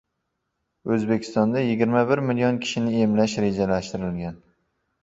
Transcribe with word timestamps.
O‘zbekistonda 0.95 1.63
yigirma 1.67 2.03
bir 2.13 2.23
million 2.31 2.59
kishini 2.65 3.07
emlash 3.07 3.39
rejalashtirilgan 3.47 4.43